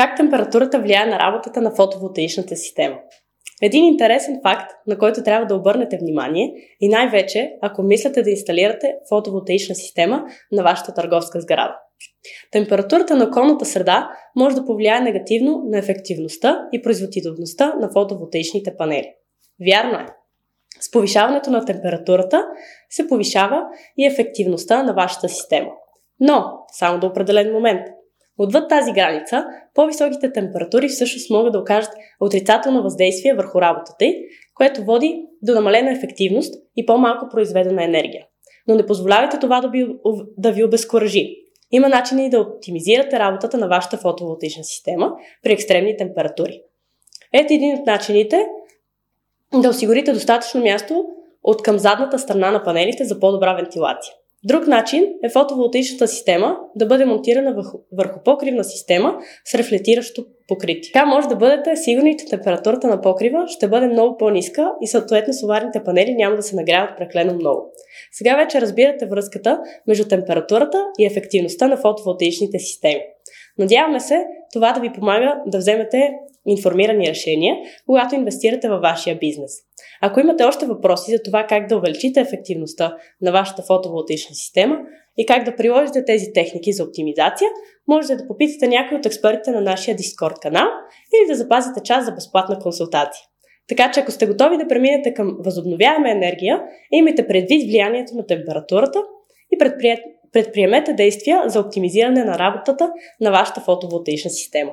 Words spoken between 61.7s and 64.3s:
сигурни, че температурата на покрива ще бъде много